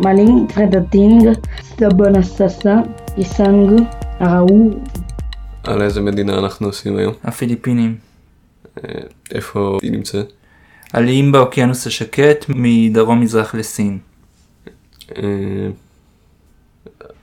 [0.00, 2.76] Maling, Fredating, סטבונססה,
[3.16, 3.80] איסנג,
[4.20, 4.70] אראו.
[5.64, 7.14] על איזה מדינה אנחנו עושים היום?
[7.24, 7.96] הפיליפינים.
[8.84, 9.00] אה,
[9.34, 10.32] איפה היא נמצאת?
[10.92, 13.98] עליים באוקיינוס השקט מדרום מזרח לסין.
[15.16, 15.22] אה,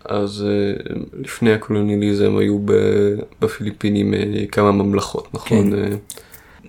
[0.05, 2.59] אז אה, לפני הקולוניאליזם היו
[3.41, 4.14] בפיליפינים
[4.52, 5.71] כמה ממלכות, נכון?
[5.71, 5.98] כן.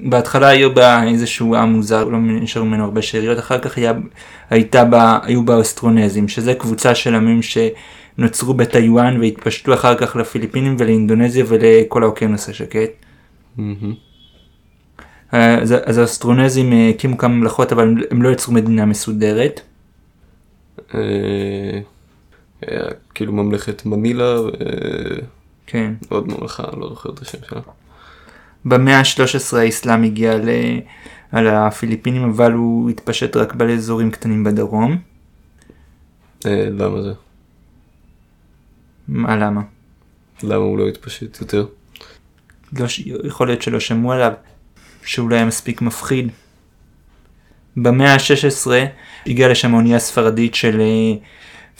[0.01, 3.93] בהתחלה היו בה איזשהו עם מוזר, לא נשארו ממנו הרבה שאריות, אחר כך היה,
[4.51, 10.77] הייתה בה, היו בה אוסטרונזים, שזה קבוצה של עמים שנוצרו בטיוואן והתפשטו אחר כך לפיליפינים
[10.79, 12.91] ולאינדונזיה ולכל האוקיינוס השקט.
[15.35, 19.61] אה, אז, אז האוסטרונזים אה, הקימו כמה ממלכות אבל הם לא יצרו מדינה מסודרת.
[20.95, 21.81] אה,
[23.15, 24.37] כאילו ממלכת מנילה
[25.67, 25.93] כן.
[26.11, 27.61] ועוד ממלכה, לא זוכר את השם שלה.
[28.65, 30.49] במאה ה-13 האסלאם הגיע ל...
[31.33, 34.99] על הפיליפינים אבל הוא התפשט רק באזורים קטנים בדרום.
[36.47, 37.13] אה, למה זה?
[39.09, 39.61] מה למה?
[40.43, 41.67] למה הוא לא התפשט יותר?
[42.79, 44.33] לא, ש- יכול להיות שלא שמעו עליו,
[45.05, 46.29] שהוא לא היה מספיק מפחיד.
[47.77, 48.71] במאה ה-16
[49.27, 51.15] הגיעה לשם האונייה הספרדית של אה,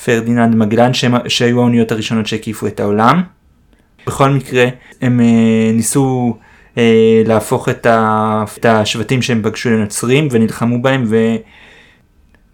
[0.05, 0.91] פרדיננד מגלן,
[1.29, 3.23] שהיו האוניות הראשונות שהקיפו את העולם.
[4.07, 4.65] בכל מקרה,
[5.01, 6.39] הם אה, ניסו
[6.79, 8.45] אה, להפוך את, ה...
[8.59, 11.17] את השבטים שהם פגשו לנוצרים ונלחמו בהם ו...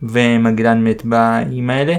[0.02, 1.94] ומגלן מת באיים האלה.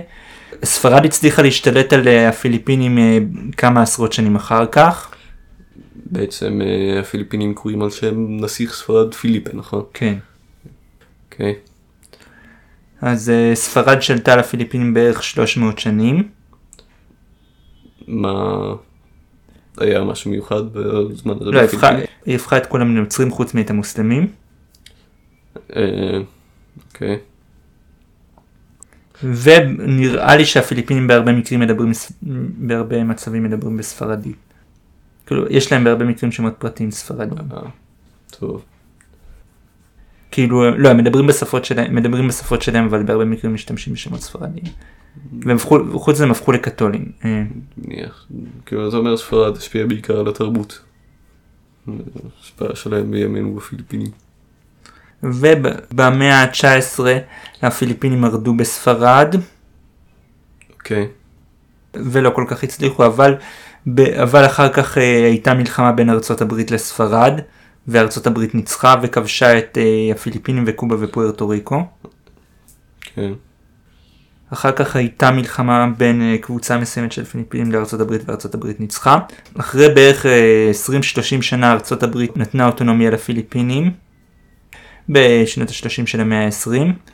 [0.64, 3.18] ספרד הצליחה להשתלט על אה, הפיליפינים אה,
[3.58, 5.16] כמה עשרות שנים אחר כך.
[6.06, 9.84] בעצם אה, הפיליפינים קוראים על שם נסיך ספרד פיליפה, נכון?
[9.94, 10.16] כן.
[11.32, 11.56] אוקיי.
[13.02, 16.30] אז אה, ספרד שלטה על הפיליפינים בערך 300 שנים.
[18.08, 18.74] מה...
[19.78, 21.62] היה משהו מיוחד בזמן הזה לא?
[22.26, 24.28] היא הפכה את כולם לנוצרים חוץ מאת המוסלמים.
[25.76, 26.20] אה,
[26.88, 27.18] אוקיי.
[29.24, 31.92] ונראה לי שהפיליפינים בהרבה מקרים מדברים,
[32.58, 34.36] בהרבה מצבים מדברים בספרדית.
[35.26, 37.38] כאילו, יש להם בהרבה מקרים שמות פרטיים ספרדים.
[37.54, 37.62] אה,
[38.40, 38.66] טוב.
[40.32, 44.66] כאילו, לא, הם מדברים בשפות שלהם, מדברים בשפות שלהם, אבל בהרבה מקרים משתמשים בשמות ספרדיים.
[45.42, 47.12] והם הפכו, חוץ מזה הם הפכו לקתולים.
[47.26, 47.44] אה,
[47.78, 48.28] מניח.
[48.66, 50.80] כאילו זה אומר ספרד השפיע בעיקר על התרבות.
[52.42, 54.12] השפעה שלהם בימינו בפיליפינים.
[55.24, 57.00] ובמאה ה-19
[57.62, 59.36] הפיליפינים מרדו בספרד.
[60.74, 61.08] אוקיי.
[61.94, 63.36] ולא כל כך הצליחו, אבל,
[63.98, 67.34] אבל אחר כך אה, הייתה מלחמה בין ארצות הברית לספרד,
[67.88, 71.84] וארצות הברית ניצחה וכבשה את אה, הפיליפינים וקובה ופוארטו ריקו.
[73.02, 73.32] כן.
[74.54, 79.20] אחר כך הייתה מלחמה בין אה, קבוצה מסוימת של פיליפינים לארצות הברית וארצות הברית ניצחה.
[79.60, 80.72] אחרי בערך אה,
[81.40, 83.92] 20-30 שנה ארצות הברית נתנה אוטונומיה לפיליפינים.
[85.10, 86.70] בשנות ה-30 של המאה ה-20.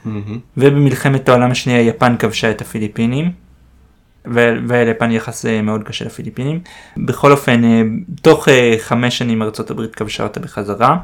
[0.05, 0.39] מהמם.
[0.57, 3.31] ובמלחמת העולם השנייה יפן כבשה את הפיליפינים.
[4.25, 6.59] וליפן יחס אה, מאוד קשה לפיליפינים.
[6.97, 7.81] בכל אופן, אה,
[8.21, 10.97] תוך אה, חמש שנים ארצות הברית כבשה אותה בחזרה.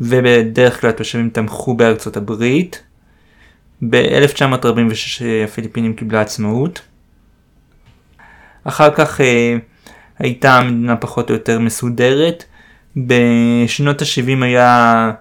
[0.00, 2.82] ובדרך כלל התושבים תמכו בארצות הברית.
[3.82, 6.80] ב-1946 הפיליפינים קיבלה עצמאות.
[8.64, 9.20] אחר כך
[10.18, 12.44] הייתה המדינה פחות או יותר מסודרת.
[12.96, 15.12] בשנות ה-70 היה,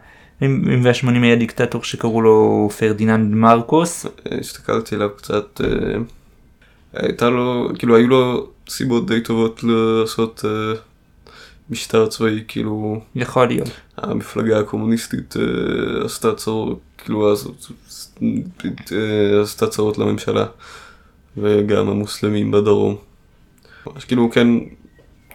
[0.84, 4.06] וה-80 היה דיקטטור שקראו לו פרדיננד מרקוס.
[4.40, 5.62] הסתכלתי עליו קצת,
[6.96, 10.80] הייתה לו, כאילו היו לו סיבות די טובות לעשות אה,
[11.70, 13.70] משטר צבאי, כאילו יכול להיות.
[13.98, 17.48] המפלגה הקומוניסטית אה, עשתה צרות, כאילו אז
[18.92, 20.46] אה, עשתה צרות לממשלה,
[21.38, 22.96] וגם המוסלמים בדרום.
[23.88, 24.48] ממש כאילו כן,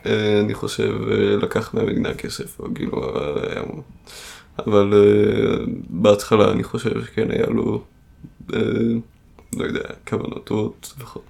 [0.07, 3.13] אה, אני חושב, אה, לקח מהמדינה כסף, או כאילו,
[3.51, 3.63] היה-
[4.67, 7.83] אבל אה, בהתחלה אני חושב שכן היה לו,
[8.55, 8.61] אה,
[9.57, 10.95] לא יודע, כוונות טובות.
[10.99, 11.21] וכל-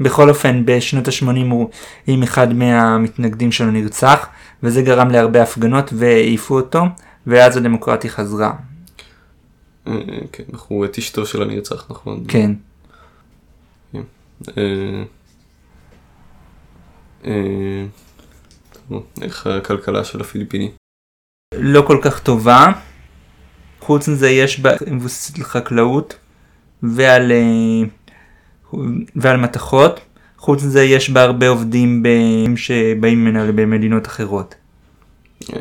[0.00, 1.70] בכל אופן, בשנות ה-80 הוא
[2.06, 4.26] עם אחד מהמתנגדים שלו נרצח,
[4.62, 6.82] וזה גרם להרבה הפגנות והעיפו אותו,
[7.26, 8.52] ואז הדמוקרטיה חזרה.
[9.86, 9.92] אה,
[10.32, 12.24] כן, אנחנו את אשתו של הנרצח, נכון?
[12.28, 12.52] כן.
[14.58, 15.02] אה,
[17.26, 17.84] אה,
[18.88, 20.70] טוב, איך הכלכלה של הפיליפינים?
[21.54, 22.66] לא כל כך טובה.
[23.80, 26.14] חוץ מזה יש בה מבוססת על חקלאות
[26.82, 27.82] ועל, אה,
[29.16, 30.00] ועל מתכות.
[30.38, 34.54] חוץ מזה יש בה הרבה עובדים ב- שבאים ממנה במדינות אחרות.
[35.52, 35.58] אה,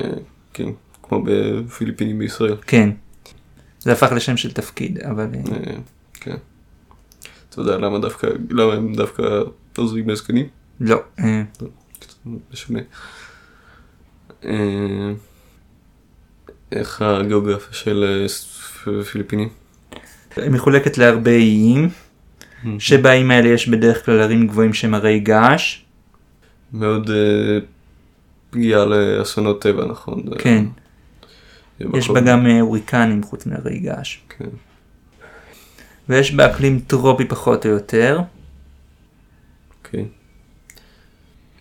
[0.54, 0.70] כן,
[1.04, 2.56] כמו בפיליפינים בישראל.
[2.68, 2.90] כן.
[3.80, 5.28] זה הפך לשם של תפקיד, אבל...
[5.52, 5.76] אה,
[6.14, 6.36] כן.
[7.50, 9.24] אתה יודע למה דווקא, למה הם דווקא
[9.78, 10.46] עוזרים לזקנים?
[10.80, 10.98] לא.
[12.54, 12.80] שונה.
[14.46, 15.12] אה,
[16.72, 18.26] איך הגיאוגרפיה של
[19.12, 19.50] פיליפינים?
[20.38, 21.90] מחולקת להרבה איים.
[22.80, 25.82] שבאים האלה יש בדרך כלל ערים גבוהים שהם הרי געש.
[26.74, 27.60] מאוד אה,
[28.50, 30.24] פגיעה לאסונות טבע, נכון?
[30.40, 30.66] כן.
[31.80, 34.18] יש בה גם אה, הוריקנים חוץ מהרי געש.
[34.30, 34.50] כן.
[36.10, 38.20] ויש בה אקלים טרופי פחות או יותר.
[39.78, 40.06] אוקיי.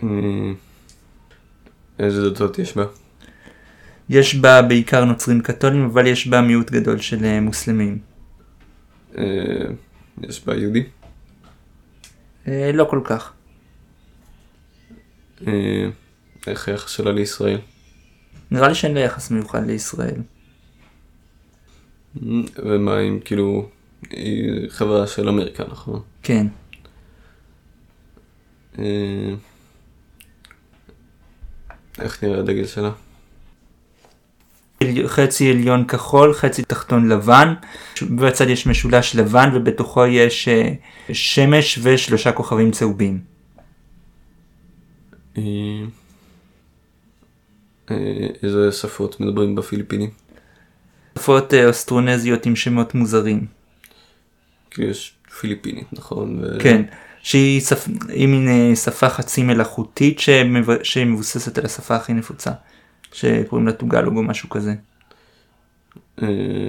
[0.02, 0.08] אה,
[1.98, 2.84] איזה דתות יש בה?
[4.08, 8.13] יש בה בעיקר נוצרים קתולים, אבל יש בה מיעוט גדול של מוסלמים.
[9.18, 9.66] אה,
[10.22, 10.82] יש בה יהודי?
[12.48, 13.32] אה, לא כל כך.
[15.46, 15.86] אה,
[16.46, 17.58] איך היחס שלה לישראל?
[18.50, 20.20] נראה לי שאין לה יחס מיוחד לישראל.
[22.56, 23.68] ומה אם כאילו,
[24.10, 26.02] היא חברה של אמריקה, נכון?
[26.22, 26.46] כן.
[31.98, 32.90] איך נראה הדגל שלה?
[35.06, 37.54] חצי עליון כחול, חצי תחתון לבן,
[38.02, 40.72] בצד יש משולש לבן ובתוכו יש אה,
[41.12, 43.20] שמש ושלושה כוכבים צהובים.
[45.38, 45.42] אה,
[47.90, 50.10] אה, איזה שפות מדברים בפיליפינים?
[51.18, 53.46] שפות אוסטרונזיות עם שמות מוזרים.
[54.70, 56.40] כאילו יש פיליפינית, נכון?
[56.42, 56.82] ו- כן,
[57.22, 57.88] שהיא שפ...
[58.08, 60.82] מין שפה חצי מלאכותית שמב...
[60.82, 62.50] שמבוססת על השפה הכי נפוצה,
[63.14, 64.74] שקוראים לה טוגלוג או משהו כזה.
[66.22, 66.68] אה,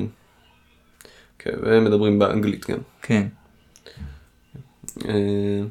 [1.40, 2.78] כן, והם מדברים באנגלית גם.
[3.02, 3.28] כן.
[5.06, 5.62] אה,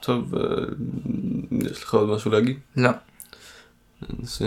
[0.00, 0.42] טוב, אה,
[1.70, 2.58] יש לך עוד משהו להגיד?
[2.76, 2.90] לא.
[4.10, 4.46] ננסה.